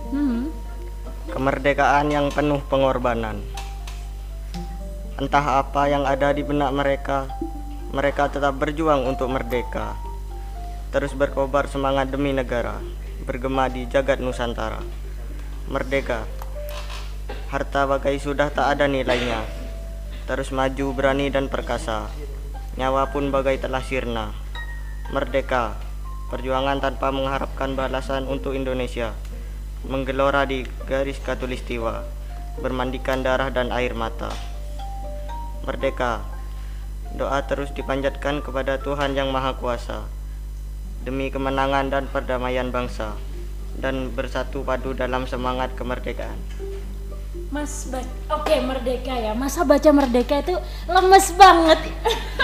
Hmm. 0.08 0.56
Kemerdekaan 1.36 2.08
yang 2.08 2.32
penuh 2.32 2.64
pengorbanan. 2.72 3.44
Entah 5.16 5.64
apa 5.64 5.88
yang 5.88 6.04
ada 6.04 6.36
di 6.36 6.44
benak 6.44 6.76
mereka, 6.76 7.32
mereka 7.96 8.28
tetap 8.28 8.60
berjuang 8.60 9.08
untuk 9.08 9.32
merdeka. 9.32 9.96
Terus 10.92 11.16
berkobar 11.16 11.72
semangat 11.72 12.12
demi 12.12 12.36
negara, 12.36 12.84
bergema 13.24 13.72
di 13.72 13.88
jagat 13.88 14.20
Nusantara. 14.20 14.84
Merdeka, 15.72 16.28
harta 17.48 17.88
bagai 17.88 18.20
sudah 18.20 18.52
tak 18.52 18.76
ada 18.76 18.92
nilainya. 18.92 19.40
Terus 20.28 20.52
maju 20.52 20.92
berani 20.92 21.32
dan 21.32 21.48
perkasa, 21.48 22.12
nyawa 22.76 23.08
pun 23.16 23.32
bagai 23.32 23.56
telah 23.64 23.80
sirna. 23.88 24.36
Merdeka, 25.16 25.80
perjuangan 26.28 26.84
tanpa 26.84 27.16
mengharapkan 27.16 27.72
balasan 27.80 28.28
untuk 28.28 28.52
Indonesia, 28.52 29.16
menggelora 29.88 30.44
di 30.44 30.68
garis 30.92 31.24
katulistiwa, 31.24 32.04
bermandikan 32.60 33.24
darah 33.24 33.48
dan 33.48 33.72
air 33.72 33.96
mata. 33.96 34.55
Merdeka, 35.66 36.22
doa 37.18 37.42
terus 37.50 37.74
dipanjatkan 37.74 38.46
kepada 38.46 38.78
Tuhan 38.78 39.18
Yang 39.18 39.30
Maha 39.34 39.58
Kuasa 39.58 40.06
demi 41.02 41.34
kemenangan 41.34 41.90
dan 41.90 42.04
perdamaian 42.06 42.70
bangsa 42.70 43.18
dan 43.82 44.14
bersatu 44.14 44.62
padu 44.62 44.94
dalam 44.94 45.26
semangat 45.26 45.74
kemerdekaan. 45.74 46.38
Mas 47.50 47.88
oke 48.28 48.56
merdeka 48.62 49.16
ya. 49.16 49.32
Masa 49.32 49.64
baca 49.64 49.90
merdeka 49.90 50.44
itu 50.44 50.56
lemes 50.92 51.28
banget. 51.40 51.80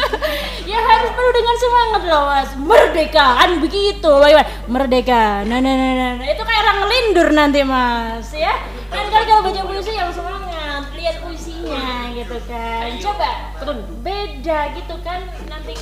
ya 0.72 0.80
harus 0.80 1.10
penuh 1.12 1.34
dengan 1.36 1.56
semangat 1.58 2.02
loh 2.08 2.24
mas. 2.32 2.50
Merdeka 2.56 3.26
kan 3.38 3.52
begitu. 3.60 4.08
Bagaimana? 4.08 4.48
Merdeka. 4.72 5.44
Nah, 5.46 5.60
nah, 5.60 5.74
nah, 5.74 5.92
nah, 5.94 6.12
nah. 6.16 6.26
itu 6.26 6.44
kayak 6.46 6.62
orang 6.64 6.78
ngelindur 6.86 7.28
nanti 7.38 7.60
mas 7.66 8.30
ya. 8.32 8.56
Kan 8.88 9.10
kalau 9.10 9.44
baca 9.46 9.62
puisi 9.68 9.92
yang 9.96 10.12
semangat, 10.12 10.84
lihat 10.96 11.20
puisinya 11.24 12.01
gitu 12.22 12.38
kan. 12.46 12.86
Coba 13.02 13.30
turun 13.58 13.80
beda 14.06 14.60
gitu 14.78 14.96
kan 15.02 15.26
nanti. 15.50 15.74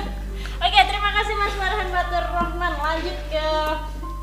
Oke, 0.64 0.78
terima 0.88 1.10
kasih 1.12 1.34
Mas 1.36 1.54
Farhan 1.60 1.88
Batur 1.92 2.24
Rahman. 2.32 2.72
Lanjut 2.80 3.18
ke 3.28 3.46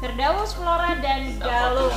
Firdaus, 0.01 0.57
Flora, 0.57 0.97
dan 0.97 1.37
Galung. 1.37 1.93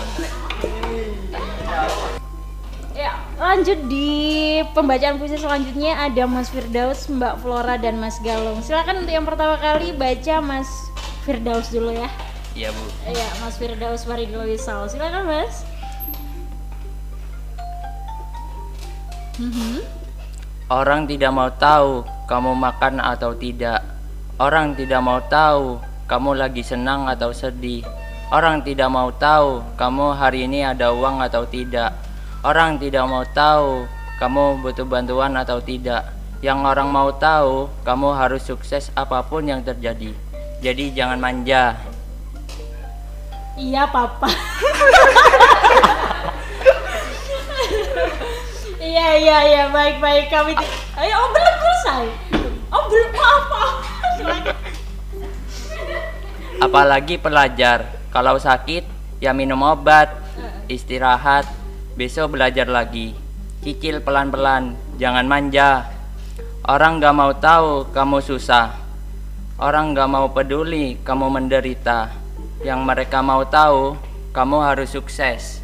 Ya, 2.95 3.19
lanjut 3.41 3.91
di 3.91 4.63
pembacaan 4.71 5.19
puisi 5.19 5.35
selanjutnya 5.35 5.99
ada 5.99 6.31
Mas 6.31 6.47
Firdaus, 6.53 7.11
Mbak 7.11 7.43
Flora 7.43 7.75
dan 7.81 7.99
Mas 7.99 8.21
Galung. 8.23 8.63
Silakan 8.63 9.03
untuk 9.03 9.15
yang 9.17 9.27
pertama 9.27 9.59
kali 9.59 9.97
baca 9.97 10.39
Mas 10.45 10.69
Firdaus 11.25 11.73
dulu 11.73 11.91
ya. 11.91 12.07
Iya 12.55 12.71
bu. 12.71 12.85
Iya, 13.11 13.29
Mas 13.43 13.59
Firdaus 13.59 14.07
Faridul 14.07 14.47
Wisal. 14.47 14.87
Silakan 14.87 15.27
Mas. 15.27 15.67
Orang 20.71 21.11
tidak 21.11 21.35
mau 21.35 21.51
tahu 21.51 22.07
kamu 22.31 22.55
makan 22.55 23.03
atau 23.03 23.35
tidak. 23.35 23.83
Orang 24.39 24.79
tidak 24.79 25.03
mau 25.03 25.19
tahu 25.27 25.83
kamu 26.07 26.39
lagi 26.39 26.63
senang 26.63 27.11
atau 27.11 27.35
sedih. 27.35 27.83
Orang 28.31 28.63
tidak 28.63 28.87
mau 28.95 29.11
tahu 29.11 29.67
kamu 29.75 30.15
hari 30.15 30.47
ini 30.47 30.63
ada 30.63 30.95
uang 30.95 31.19
atau 31.19 31.43
tidak. 31.51 31.99
Orang 32.47 32.79
tidak 32.79 33.11
mau 33.11 33.27
tahu 33.27 33.91
kamu 34.23 34.63
butuh 34.63 34.87
bantuan 34.87 35.35
atau 35.35 35.59
tidak. 35.59 36.15
Yang 36.39 36.59
orang 36.71 36.89
mau 36.95 37.11
tahu 37.11 37.67
kamu 37.83 38.15
harus 38.15 38.47
sukses 38.47 38.95
apa 38.95 39.19
pun 39.27 39.51
yang 39.51 39.67
terjadi. 39.67 40.15
Jadi 40.63 40.95
jangan 40.95 41.19
manja. 41.19 41.75
Iya, 43.59 43.87
Papa. 43.91 44.31
Iya, 48.95 49.11
iya, 49.19 49.39
iya, 49.43 49.65
baik, 49.75 49.99
baik. 49.99 50.31
Kami 50.31 50.55
Ayo, 50.95 51.15
oh, 51.19 51.29
belum 51.35 51.55
selesai. 51.59 52.05
Oh, 52.71 52.87
belum 52.87 53.11
apa? 53.19 53.63
Silakan. 54.15 54.57
Apalagi 56.63 57.19
pelajar, 57.19 57.91
kalau 58.15 58.39
sakit 58.39 58.87
ya 59.19 59.35
minum 59.35 59.67
obat, 59.67 60.15
istirahat, 60.71 61.43
besok 61.99 62.39
belajar 62.39 62.71
lagi. 62.71 63.19
Cicil 63.67 63.99
pelan-pelan, 63.99 64.79
jangan 64.95 65.27
manja. 65.27 65.91
Orang 66.63 67.03
gak 67.03 67.19
mau 67.19 67.35
tahu 67.35 67.91
kamu 67.91 68.23
susah. 68.23 68.79
Orang 69.59 69.99
gak 69.99 70.07
mau 70.07 70.31
peduli 70.31 71.03
kamu 71.03 71.35
menderita. 71.35 72.15
Yang 72.63 72.81
mereka 72.87 73.27
mau 73.27 73.43
tahu, 73.43 73.99
kamu 74.31 74.57
harus 74.63 74.95
sukses. 74.95 75.64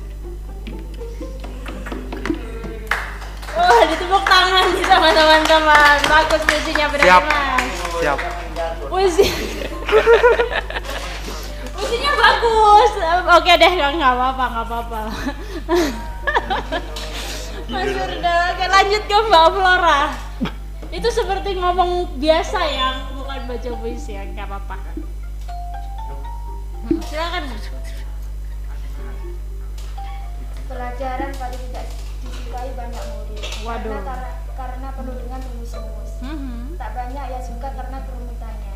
Wah, 3.60 3.82
ditepuk 3.84 4.24
tangan 4.24 4.64
nih 4.72 4.84
sama 4.88 5.08
teman-teman. 5.12 5.96
Bagus 6.08 6.42
puisinya 6.48 6.86
berarti, 6.88 7.08
Siap. 7.08 7.24
Mas. 7.28 7.74
Siap. 8.00 8.18
Puisi. 8.88 9.26
Puisinya 11.76 12.12
bagus. 12.16 12.92
Oke 13.40 13.52
deh, 13.60 13.70
nggak 13.76 13.90
nggak 14.00 14.12
apa-apa, 14.16 14.44
nggak 14.48 14.66
apa-apa. 14.66 15.00
Mas 17.70 17.86
Firda, 17.86 18.34
oke 18.50 18.64
lanjut 18.66 19.02
ke 19.06 19.16
Mbak 19.30 19.46
Flora. 19.54 20.00
Itu 20.90 21.08
seperti 21.14 21.54
ngomong 21.54 22.18
biasa 22.18 22.58
ya, 22.66 22.98
bukan 23.14 23.46
baca 23.46 23.70
puisi 23.78 24.18
ya, 24.18 24.26
nggak 24.26 24.50
apa-apa. 24.50 24.76
Silakan. 27.06 27.44
Pelajaran 30.70 31.30
paling 31.34 31.62
tidak 31.70 31.86
disukai 32.50 32.74
banyak 32.74 33.04
murid. 33.14 33.42
Waduh. 33.62 33.90
Karena, 33.94 34.02
karena, 34.02 34.30
karena 34.58 34.88
penuh 34.98 35.14
dengan 35.22 35.38
rumus-rumus. 35.38 36.12
Mhm. 36.18 36.74
Tak 36.74 36.90
banyak 36.98 37.24
yang 37.30 37.44
suka 37.46 37.68
karena 37.78 37.98
kerumitannya. 38.02 38.74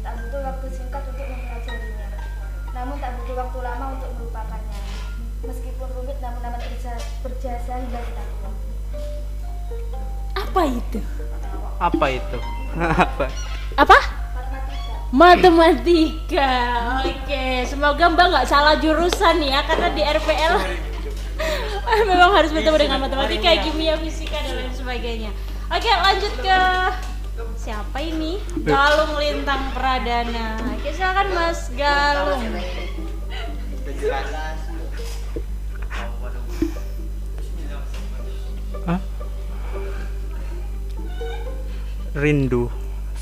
Tak 0.00 0.12
butuh 0.24 0.40
waktu 0.40 0.66
singkat 0.72 1.02
untuk 1.04 1.26
mempelajarinya. 1.28 2.08
Namun 2.72 2.96
tak 2.96 3.10
butuh 3.20 3.36
waktu 3.36 3.58
lama 3.60 3.84
untuk 4.00 4.10
melupakannya. 4.16 4.80
Meskipun 5.44 5.88
rumit 6.00 6.18
namun 6.24 6.40
amat 6.48 6.60
berjasa, 6.64 6.92
berjasa 7.20 7.72
hingga 7.76 8.00
kita 8.00 8.22
tua. 8.24 8.50
Apa 10.40 10.62
itu? 10.64 11.00
Apa 11.76 12.06
itu? 12.08 12.38
Apa? 13.04 13.26
Apa? 13.76 13.98
Matematika. 15.10 16.52
Oke, 17.02 17.66
semoga 17.68 18.04
Mbak 18.14 18.26
nggak 18.30 18.46
salah 18.48 18.78
jurusan 18.78 19.42
ya 19.42 19.60
karena 19.66 19.90
di 19.90 20.02
RPL 20.06 20.54
memang 22.10 22.30
harus 22.34 22.50
bertemu 22.54 22.76
dengan 22.78 22.98
matematika, 23.02 23.50
kimia, 23.66 23.98
fisika 23.98 24.38
dan 24.38 24.54
lain 24.54 24.74
sebagainya. 24.74 25.30
Oke, 25.70 25.90
lanjut 25.90 26.34
ke 26.42 26.58
siapa 27.58 27.98
ini? 28.02 28.38
Galung 28.62 29.14
Lintang 29.18 29.70
Pradana. 29.74 30.58
Oke, 30.74 30.90
silakan 30.94 31.28
Mas 31.34 31.70
Galung. 31.74 32.42
Rindu, 42.10 42.66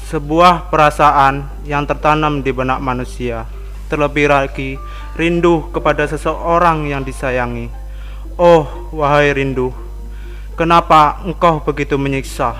sebuah 0.08 0.72
perasaan 0.72 1.44
yang 1.68 1.84
tertanam 1.84 2.40
di 2.40 2.48
benak 2.56 2.80
manusia. 2.80 3.44
Terlebih 3.92 4.32
lagi, 4.32 4.80
rindu 5.12 5.68
kepada 5.68 6.08
seseorang 6.08 6.88
yang 6.88 7.04
disayangi. 7.04 7.68
Oh, 8.38 8.70
wahai 8.94 9.34
rindu, 9.34 9.74
kenapa 10.54 11.18
engkau 11.26 11.58
begitu 11.58 11.98
menyiksa 11.98 12.54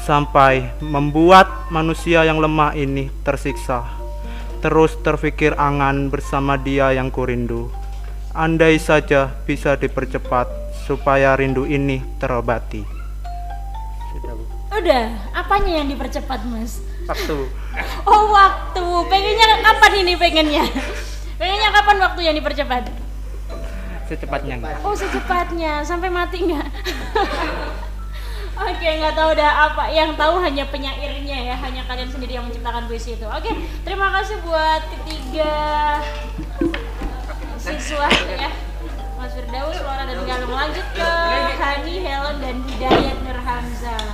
sampai 0.00 0.72
membuat 0.80 1.68
manusia 1.68 2.24
yang 2.24 2.40
lemah 2.40 2.72
ini 2.72 3.12
tersiksa? 3.20 3.84
Terus 4.64 4.96
terfikir 5.04 5.52
angan 5.60 6.08
bersama 6.08 6.56
dia 6.56 6.96
yang 6.96 7.12
kurindu. 7.12 7.68
Andai 8.32 8.80
saja 8.80 9.28
bisa 9.44 9.76
dipercepat 9.76 10.48
supaya 10.88 11.36
rindu 11.36 11.68
ini 11.68 12.00
terobati. 12.16 12.80
Sudah, 14.16 14.32
Bu. 14.32 14.44
Udah, 14.80 15.04
apanya 15.36 15.84
yang 15.84 15.92
dipercepat, 15.92 16.40
Mas? 16.48 16.80
Waktu. 17.04 17.52
Oh, 18.08 18.32
waktu. 18.32 18.84
Pengennya 19.12 19.60
kapan 19.60 19.92
ini 20.08 20.12
pengennya? 20.16 20.64
Pengennya 21.36 21.68
kapan 21.68 21.96
waktu 22.00 22.20
yang 22.24 22.36
dipercepat? 22.40 23.01
Secepatnya? 24.12 24.60
Oh 24.84 24.92
secepatnya 24.92 25.80
sampai 25.80 26.12
mati 26.12 26.44
nggak? 26.44 26.68
Oke 28.68 28.88
nggak 29.00 29.16
tahu 29.16 29.32
dah 29.32 29.72
apa 29.72 29.88
yang 29.88 30.12
tahu 30.20 30.36
hanya 30.44 30.68
penyairnya 30.68 31.38
ya 31.48 31.56
hanya 31.56 31.80
kalian 31.88 32.12
sendiri 32.12 32.36
yang 32.36 32.44
menciptakan 32.44 32.84
puisi 32.92 33.16
itu. 33.16 33.24
Oke 33.24 33.48
terima 33.88 34.12
kasih 34.12 34.36
buat 34.44 34.84
ketiga 34.92 35.56
siswa 37.56 38.10
ya 38.36 38.52
Mas 39.16 39.32
Firdaus, 39.32 39.80
Laura 39.80 40.04
dan 40.04 40.20
Galung 40.28 40.52
lanjut 40.52 40.86
ke 40.92 41.10
Hani, 41.56 41.94
Helen 42.04 42.36
dan 42.42 42.56
Hidayat 42.68 43.16
Nur 43.24 43.40
Hamzah. 43.40 44.06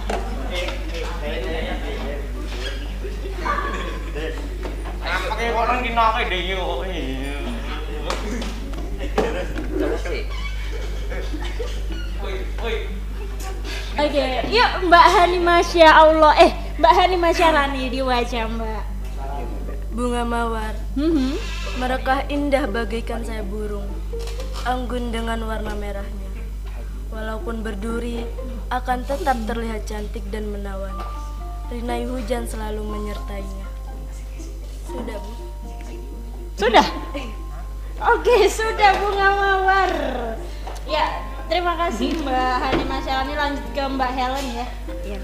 Pakai 5.03 5.49
orang 5.57 5.81
dinakai 5.83 6.25
deh 6.31 6.43
yuk. 6.55 6.87
Oke, 13.99 14.27
yuk 14.51 14.71
Mbak 14.91 15.07
Hani 15.11 15.39
Masya 15.43 15.89
Allah, 15.91 16.35
eh 16.39 16.53
Mbak 16.79 16.93
Hani 16.95 17.17
Masya 17.19 17.49
Rani 17.55 17.91
diwaca 17.91 18.47
Mbak. 18.47 18.83
Bunga 19.95 20.23
mawar, 20.23 20.75
Mhm. 20.95 21.35
merekah 21.83 22.27
indah 22.31 22.71
bagaikan 22.71 23.23
saya 23.27 23.43
burung, 23.43 23.87
anggun 24.63 25.11
dengan 25.11 25.43
warna 25.47 25.75
merahnya. 25.75 26.31
Walaupun 27.11 27.67
berduri, 27.67 28.23
akan 28.71 29.03
tetap 29.03 29.35
terlihat 29.47 29.87
cantik 29.91 30.23
dan 30.31 30.51
menawan. 30.55 30.95
Rinai 31.71 32.07
hujan 32.07 32.47
selalu 32.47 32.83
menyertainya. 32.83 33.67
Sudah, 34.87 35.19
Bu. 35.19 35.33
Sudah? 36.59 36.87
Oke, 37.99 38.47
sudah 38.49 38.95
bunga 38.97 39.29
mawar. 39.33 39.91
Ya, 40.87 41.07
terima 41.51 41.75
kasih 41.77 42.15
Mbak 42.23 42.55
Hani 42.63 42.85
Masyalani 42.87 43.35
lanjut 43.35 43.67
ke 43.75 43.83
Mbak 43.83 44.11
Helen 44.15 44.47
ya. 44.55 44.67
Iya. 45.05 45.21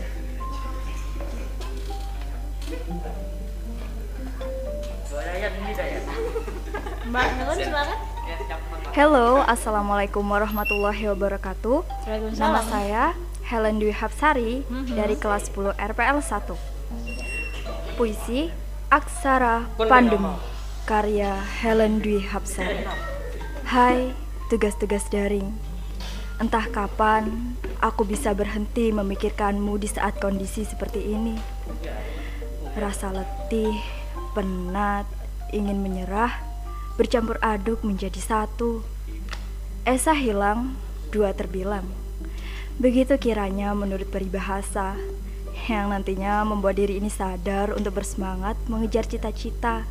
Mbak 7.04 7.26
Helen 7.30 7.56
silakan. 7.60 7.98
Halo, 8.94 9.26
Assalamualaikum 9.44 10.24
warahmatullahi 10.24 11.04
wabarakatuh. 11.12 11.78
Nama 12.34 12.60
saya 12.64 13.04
Helen 13.44 13.76
Dwi 13.78 13.92
Hapsari 13.92 14.64
Mhm. 14.64 14.94
dari 14.96 15.14
kelas 15.14 15.50
10 15.50 15.76
RPL 15.76 16.18
1. 16.18 16.56
Puisi 17.94 18.50
Aksara 18.88 19.66
Pandemi 19.76 20.53
karya 20.84 21.40
Helen 21.64 22.04
Dwi 22.04 22.20
Hapsari. 22.20 22.84
Hai, 23.64 24.12
tugas-tugas 24.52 25.08
daring. 25.08 25.48
Entah 26.36 26.68
kapan 26.68 27.56
aku 27.80 28.04
bisa 28.04 28.36
berhenti 28.36 28.92
memikirkanmu 28.92 29.80
di 29.80 29.88
saat 29.88 30.20
kondisi 30.20 30.60
seperti 30.68 31.08
ini. 31.08 31.40
Rasa 32.76 33.16
letih, 33.16 33.80
penat, 34.36 35.08
ingin 35.56 35.80
menyerah, 35.80 36.36
bercampur 37.00 37.40
aduk 37.40 37.80
menjadi 37.80 38.20
satu. 38.20 38.84
Esa 39.88 40.12
hilang, 40.12 40.76
dua 41.08 41.32
terbilang. 41.32 41.88
Begitu 42.76 43.16
kiranya 43.16 43.72
menurut 43.72 44.12
peribahasa 44.12 45.00
yang 45.64 45.96
nantinya 45.96 46.44
membuat 46.44 46.76
diri 46.76 47.00
ini 47.00 47.08
sadar 47.08 47.72
untuk 47.72 48.04
bersemangat 48.04 48.60
mengejar 48.68 49.08
cita-cita. 49.08 49.88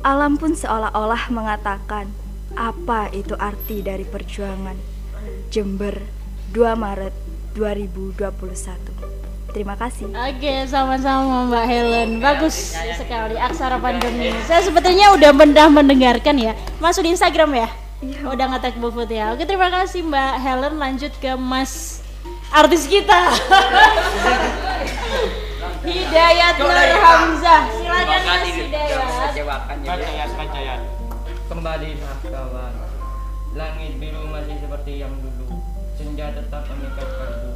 Alam 0.00 0.40
pun 0.40 0.56
seolah-olah 0.56 1.28
mengatakan 1.28 2.08
apa 2.56 3.12
itu 3.12 3.36
arti 3.36 3.84
dari 3.84 4.08
perjuangan. 4.08 4.72
Jember, 5.52 6.00
2 6.56 6.72
Maret 6.72 7.12
2021. 7.52 9.52
Terima 9.52 9.76
kasih. 9.76 10.08
Oke, 10.08 10.64
sama-sama 10.70 11.44
Mbak 11.52 11.66
Helen. 11.68 12.10
Bagus 12.16 12.72
sekali 12.96 13.36
aksara 13.36 13.76
pandemi. 13.76 14.32
Saya 14.48 14.64
sebetulnya 14.64 15.12
udah 15.12 15.36
pernah 15.36 15.68
mendengarkan 15.68 16.38
ya. 16.38 16.56
Masuk 16.80 17.04
di 17.04 17.12
Instagram 17.12 17.60
ya? 17.60 17.68
Udah 18.24 18.56
ngetek 18.56 18.80
bufut 18.80 19.10
ya. 19.10 19.36
Oke, 19.36 19.44
terima 19.44 19.68
kasih 19.68 20.00
Mbak 20.06 20.32
Helen. 20.40 20.74
Lanjut 20.80 21.12
ke 21.20 21.36
Mas 21.36 22.00
artis 22.48 22.88
kita. 22.88 23.20
Hidayat 25.84 26.56
Nur 26.56 26.72
Hamzah. 26.72 27.79
Silakan 28.00 29.78
Mas 29.84 30.02
Hidayat. 30.40 30.80
Kembalilah 31.50 32.14
kawan 32.22 32.74
Langit 33.52 33.92
biru 33.98 34.22
masih 34.30 34.56
seperti 34.62 35.02
yang 35.02 35.12
dulu. 35.20 35.58
Senja 35.98 36.32
tetap 36.32 36.64
memikat 36.70 37.08
kalbu 37.18 37.52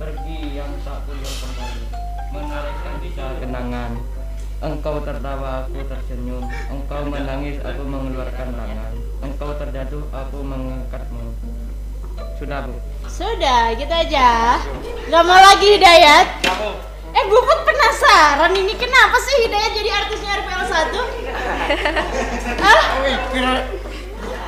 Pergi 0.00 0.38
yang 0.56 0.70
tak 0.86 1.04
kunjung 1.04 1.36
kembali. 1.44 1.84
Menarikkan 2.32 2.94
bisa 3.04 3.24
kenangan. 3.36 3.92
Engkau 4.62 4.96
tertawa, 5.02 5.66
aku 5.66 5.82
tersenyum. 5.84 6.46
Engkau 6.70 7.02
menangis, 7.10 7.58
aku 7.60 7.82
mengeluarkan 7.82 8.48
tangan. 8.54 8.92
Engkau 9.20 9.50
terjatuh, 9.58 10.06
aku 10.14 10.38
mengangkatmu. 10.40 11.34
Sudah 12.38 12.70
bu. 12.70 12.74
Sudah, 13.10 13.74
gitu 13.74 13.92
aja. 13.92 14.56
Gak 15.10 15.24
mau 15.26 15.38
lagi 15.38 15.66
Hidayat? 15.76 16.26
Eh, 17.12 17.24
Buput 17.28 17.60
penasaran 17.68 18.52
ini 18.56 18.72
kenapa 18.72 19.16
sih 19.20 19.44
Hidayat 19.44 19.72
jadi 19.76 19.90
artisnya 19.92 20.30
RPL 20.40 20.64
1? 20.64 20.96
Hah? 22.64 22.80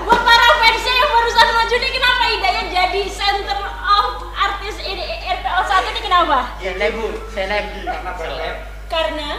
Buat 0.04 0.20
para 0.20 0.46
fansnya 0.60 0.94
yang 0.96 1.10
barusan 1.12 1.48
maju 1.52 1.74
nih 1.76 1.92
kenapa 1.92 2.22
Hidayat 2.32 2.66
jadi 2.72 3.02
center 3.08 3.58
of 3.68 4.08
artis 4.32 4.76
ini 4.80 5.04
RPL 5.28 5.62
1 5.64 5.92
ini 5.92 6.00
kenapa? 6.00 6.38
Seleb, 6.56 6.92
Bu. 6.96 7.06
Seleb. 7.32 7.64
Karena 7.84 8.12
seleb. 8.16 8.56
Karena 8.88 9.30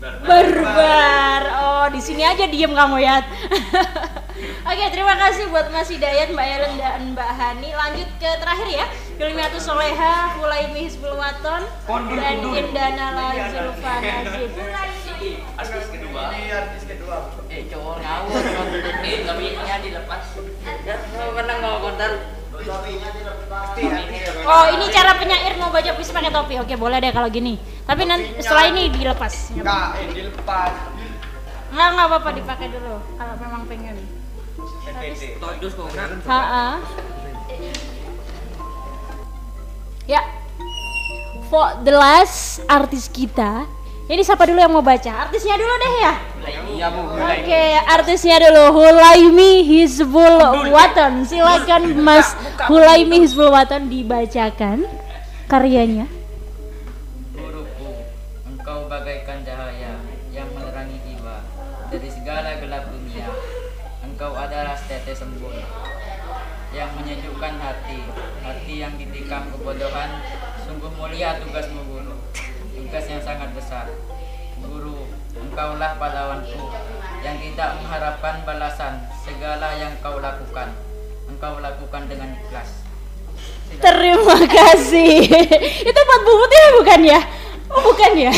barbar. 0.00 1.42
Oh, 1.60 1.86
di 1.92 2.00
sini 2.00 2.24
aja 2.24 2.48
diem 2.48 2.72
kamu 2.72 2.96
ya. 3.04 3.20
Oke, 4.70 4.84
terima 4.88 5.12
kasih 5.20 5.52
buat 5.52 5.68
Mas 5.68 5.92
Hidayat, 5.92 6.32
Mbak 6.32 6.46
Ellen 6.48 6.74
dan 6.80 7.00
Mbak 7.12 7.30
Hani. 7.36 7.68
Lanjut 7.76 8.08
ke 8.16 8.30
terakhir 8.40 8.68
ya. 8.72 8.86
Filmiatus 9.20 9.68
Soleha, 9.68 10.32
Hulaimi 10.32 10.88
Hizbul 10.88 11.12
Waton, 11.12 11.68
dan 12.16 12.40
Indana 12.40 13.06
Lazulfa 13.12 14.00
Najib. 14.00 14.48
Artis 15.60 15.86
kedua. 15.92 16.32
Ini 16.32 16.48
artis 16.48 16.88
kedua. 16.88 17.28
Eh, 17.52 17.68
cowok 17.68 18.00
ngawur. 18.00 18.40
Eh, 19.04 19.20
tapi 19.28 19.42
ini 19.52 19.76
dilepas. 19.84 20.24
Ya, 20.88 20.96
pernah 21.36 21.54
nggak 21.60 21.76
konten. 21.84 22.12
Oh, 24.48 24.64
ini 24.72 24.88
cara 24.88 25.12
penyair 25.20 25.52
mau 25.60 25.68
baca 25.68 25.90
puisi 25.92 26.16
pakai 26.16 26.32
topi. 26.32 26.56
Oke, 26.56 26.80
boleh 26.80 26.96
deh 27.04 27.12
kalau 27.12 27.28
gini. 27.28 27.60
Tapi 27.84 28.08
nanti 28.08 28.40
setelah 28.40 28.72
ini 28.72 28.88
dilepas. 28.88 29.52
Enggak, 29.52 30.00
eh, 30.00 30.16
dilepas. 30.16 30.72
Enggak, 31.76 31.88
enggak 31.92 32.06
apa-apa 32.08 32.30
dipakai 32.40 32.72
dulu 32.72 33.04
kalau 33.20 33.34
memang 33.36 33.68
pengen. 33.68 34.00
Todus 35.36 35.72
kok 35.76 35.92
kan. 35.92 36.08
Ya. 40.08 40.20
For 41.50 41.82
the 41.82 41.92
last 41.92 42.62
artis 42.70 43.10
kita. 43.10 43.66
Ini 44.10 44.26
siapa 44.26 44.42
dulu 44.42 44.58
yang 44.58 44.74
mau 44.74 44.82
baca? 44.82 45.26
Artisnya 45.26 45.54
dulu 45.54 45.70
deh 45.70 45.94
ya. 46.02 46.14
Iya, 46.50 46.86
Bu. 46.90 47.14
Oke, 47.14 47.64
artisnya 47.86 48.42
dulu 48.42 48.82
Hulaimi 48.82 49.62
Hizbul 49.62 50.66
Watan. 50.74 51.22
Silakan 51.22 51.94
Mas 52.02 52.34
Hulaimi 52.66 53.22
Hizbul 53.22 53.54
Watan 53.54 53.86
dibacakan 53.86 54.82
karyanya. 55.46 56.10
Engkau 58.50 58.90
bagaikan 58.90 59.46
cahaya 59.46 60.02
yang 60.34 60.50
menerangi 60.58 60.98
jiwa 61.06 61.46
dari 61.94 62.10
segala 62.10 62.58
gelap 62.58 62.90
dunia. 62.90 63.30
Engkau 64.02 64.34
adalah 64.34 64.74
setetes 64.74 65.22
embun 65.22 65.54
yang 66.74 66.90
menyejukkan 66.98 67.54
hati, 67.62 67.98
hati 68.42 68.74
yang 68.78 68.94
ditikam 69.30 69.46
kebodohan. 69.54 70.10
Sungguh 70.66 70.90
mulia 70.98 71.38
tugasmu 71.38 71.86
guru, 71.86 72.18
tugas 72.74 73.06
yang 73.06 73.22
sangat 73.22 73.54
besar. 73.54 73.86
Guru, 74.58 75.06
engkaulah 75.38 75.94
pahlawanku 76.02 76.58
yang 77.22 77.38
tidak 77.38 77.78
mengharapkan 77.78 78.42
balasan 78.42 79.06
segala 79.22 79.70
yang 79.78 79.94
kau 80.02 80.18
lakukan. 80.18 80.74
Engkau 81.30 81.62
lakukan 81.62 82.10
dengan 82.10 82.34
ikhlas. 82.42 82.82
Terima 83.78 84.38
kasih. 84.50 85.22
Itu 85.94 86.00
buat 86.10 86.22
bubut 86.26 86.50
ya 86.50 86.66
bukan 86.82 87.00
ya? 87.06 87.20
Oh 87.70 87.80
bukan 87.86 88.12
ya? 88.18 88.34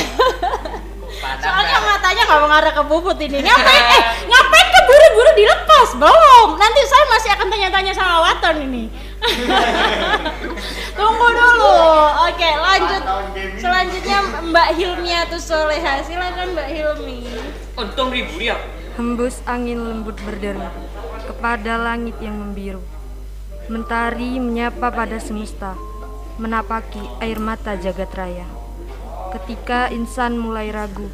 Soalnya 1.41 1.79
matanya 1.81 2.23
nggak 2.29 2.43
mengarah 2.45 2.73
ke 2.77 2.83
bubut 2.85 3.17
ini. 3.17 3.41
Ngapain? 3.41 3.85
Eh, 3.97 4.03
ngapain 4.29 4.69
keburu-buru 4.77 5.31
dilepas? 5.41 5.89
Belum. 5.97 6.61
Nanti 6.61 6.81
saya 6.85 7.05
masih 7.09 7.31
akan 7.33 7.49
tanya-tanya 7.49 7.93
sama 7.97 8.29
Waton 8.29 8.61
ini. 8.69 8.93
Tunggu 10.99 11.29
dulu. 11.31 11.77
Oke, 12.27 12.51
lanjut. 12.59 13.03
Selanjutnya 13.59 14.19
Mbak 14.43 14.69
Hilmia 14.75 15.21
tuh 15.31 15.43
Soleha. 15.43 16.03
Silakan 16.03 16.55
Mbak 16.55 16.69
Hilmi. 16.69 17.19
Untung 17.79 18.11
ribu 18.11 18.43
ya. 18.43 18.59
Hembus 18.99 19.41
angin 19.49 19.81
lembut 19.81 20.21
berderu 20.29 20.69
kepada 21.25 21.81
langit 21.81 22.19
yang 22.21 22.37
membiru. 22.37 22.83
Mentari 23.71 24.37
menyapa 24.37 24.93
pada 24.93 25.17
semesta, 25.17 25.79
menapaki 26.37 27.01
air 27.23 27.41
mata 27.41 27.79
jagat 27.79 28.11
raya. 28.13 28.45
Ketika 29.33 29.89
insan 29.89 30.37
mulai 30.37 30.69
ragu, 30.69 31.09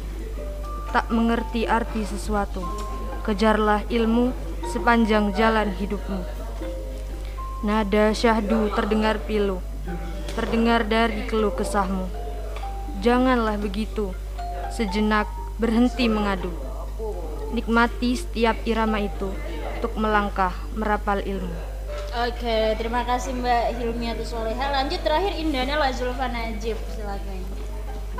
tak 0.91 1.07
mengerti 1.07 1.69
arti 1.69 2.03
sesuatu, 2.03 2.65
kejarlah 3.23 3.85
ilmu 3.87 4.35
sepanjang 4.75 5.31
jalan 5.37 5.71
hidupmu. 5.71 6.38
Nada 7.59 8.15
syahdu 8.15 8.71
terdengar 8.71 9.19
pilu, 9.27 9.59
terdengar 10.31 10.87
dari 10.87 11.27
keluh 11.27 11.51
kesahmu. 11.51 12.07
Janganlah 13.03 13.59
begitu, 13.59 14.15
sejenak 14.71 15.27
berhenti 15.59 16.07
mengadu. 16.07 16.55
Nikmati 17.51 18.15
setiap 18.15 18.55
irama 18.63 19.03
itu 19.03 19.35
untuk 19.75 19.91
melangkah 19.99 20.55
merapal 20.71 21.19
ilmu. 21.19 21.51
Oke, 22.23 22.79
terima 22.79 23.03
kasih 23.03 23.35
Mbak 23.35 23.75
Hilmia 23.75 24.15
tuh 24.15 24.39
Soleha. 24.39 24.79
Lanjut 24.79 25.03
terakhir 25.03 25.35
Indana 25.35 25.83
Lazulfa 25.83 26.31
Najib. 26.31 26.79
Silakan. 26.95 27.43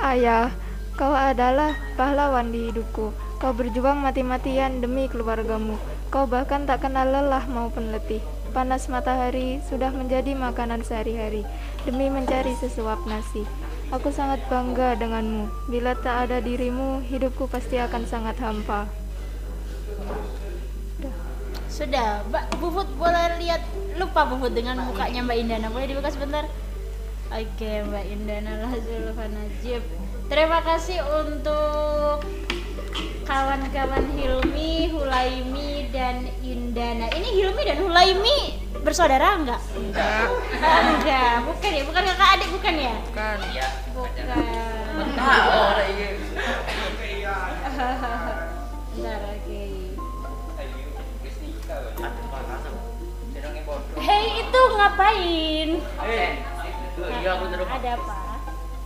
Ayah, 0.04 0.52
kau 1.00 1.16
adalah 1.16 1.80
pahlawan 1.96 2.52
di 2.52 2.68
hidupku. 2.68 3.08
Kau 3.40 3.56
berjuang 3.56 4.04
mati-matian 4.04 4.84
demi 4.84 5.08
keluargamu. 5.08 5.80
Kau 6.12 6.28
bahkan 6.28 6.68
tak 6.68 6.84
kenal 6.84 7.08
lelah 7.08 7.48
maupun 7.48 7.88
letih. 7.88 8.20
Panas 8.50 8.90
matahari 8.90 9.62
sudah 9.70 9.94
menjadi 9.94 10.34
makanan 10.34 10.82
sehari-hari 10.82 11.46
demi 11.86 12.10
mencari 12.10 12.50
sesuap 12.58 12.98
nasi. 13.06 13.46
Aku 13.94 14.10
sangat 14.10 14.42
bangga 14.50 14.98
denganmu. 14.98 15.70
Bila 15.70 15.94
tak 15.94 16.26
ada 16.26 16.42
dirimu, 16.42 16.98
hidupku 17.06 17.46
pasti 17.46 17.78
akan 17.78 18.02
sangat 18.10 18.42
hampa. 18.42 18.90
Sudah, 21.70 22.26
Mbak 22.26 22.58
Bubut 22.58 22.90
boleh 22.98 23.38
lihat 23.38 23.62
lupa 23.94 24.26
Bubut 24.26 24.50
dengan 24.50 24.82
mukanya 24.82 25.22
Mbak 25.22 25.38
Indana. 25.46 25.66
Boleh 25.70 25.86
dibuka 25.86 26.10
sebentar? 26.10 26.42
Oke, 27.30 27.86
Mbak 27.86 28.04
Indana 28.10 28.66
Lazulfa 28.66 29.30
Najib. 29.30 29.82
Terima 30.26 30.58
kasih 30.66 30.98
untuk 31.22 32.26
kawan-kawan 33.26 34.04
Hilmi, 34.18 34.90
Hulaimi 34.90 35.90
dan 35.94 36.26
Indana. 36.42 37.06
Ini 37.14 37.28
Hilmi 37.30 37.62
dan 37.62 37.78
Hulaimi 37.78 38.58
bersaudara 38.82 39.38
enggak? 39.38 39.60
Enggak. 39.76 40.26
Ah, 40.58 40.80
enggak, 40.96 41.34
bukan 41.46 41.70
ya, 41.70 41.82
bukan 41.86 42.02
kakak 42.10 42.30
adik 42.38 42.48
bukan 42.50 42.74
ya? 42.74 42.94
Bukan. 43.06 43.38
Bukan. 43.94 44.44
Oh, 44.90 45.70
Bentar, 48.90 49.20
oke. 49.30 49.64
Hei, 54.00 54.24
itu 54.42 54.60
ngapain? 54.74 55.68
Ada 57.70 57.90
apa? 57.94 58.16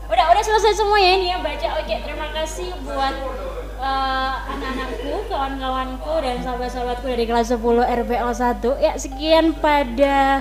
Udah, 0.05 0.25
udah 0.37 0.43
selesai 0.45 0.77
semua 0.77 1.01
ya 1.01 1.17
ini 1.17 1.33
ya 1.33 1.41
baca. 1.41 1.69
Oke, 1.81 1.95
terima 2.05 2.29
kasih 2.37 2.69
buat 2.85 3.15
eh, 3.85 4.33
anak-anakku, 4.57 5.29
kawan-kawanku 5.29 6.15
dan 6.25 6.37
sahabat-sahabatku 6.41 7.07
dari 7.07 7.25
kelas 7.29 7.53
10 7.53 7.85
RPL 7.85 8.31
1. 8.33 8.81
Ya, 8.81 8.93
sekian 8.97 9.53
pada 9.61 10.41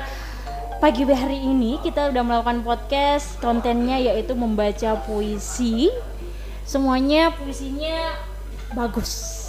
pagi 0.79 1.03
hari 1.07 1.39
ini 1.39 1.79
kita 1.79 2.11
udah 2.11 2.23
melakukan 2.23 2.59
podcast 2.63 3.39
kontennya 3.43 3.99
yaitu 3.99 4.35
membaca 4.35 4.99
puisi. 5.03 5.91
Semuanya 6.63 7.35
puisinya 7.35 8.15
bagus. 8.71 9.43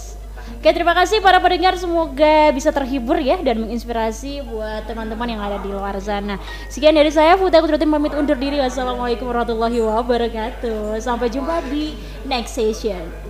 Oke, 0.61 0.76
terima 0.76 0.92
kasih 0.92 1.24
para 1.24 1.40
pendengar. 1.40 1.72
Semoga 1.80 2.52
bisa 2.52 2.68
terhibur 2.68 3.16
ya 3.16 3.40
dan 3.40 3.64
menginspirasi 3.64 4.44
buat 4.44 4.85
teman-teman 4.85 5.33
yang 5.33 5.40
ada 5.40 5.57
di 5.57 5.72
luar 5.72 5.96
sana. 6.04 6.37
Sekian 6.68 6.92
dari 6.92 7.09
saya, 7.09 7.40
Futa 7.40 7.64
Kudratin 7.64 7.88
pamit 7.88 8.12
undur 8.12 8.37
diri. 8.37 8.61
Wassalamualaikum 8.61 9.24
warahmatullahi 9.24 9.80
wabarakatuh. 9.80 11.00
Sampai 11.00 11.33
jumpa 11.33 11.64
di 11.72 11.96
next 12.28 12.61
session. 12.61 13.23